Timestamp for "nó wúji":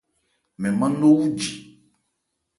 0.99-1.49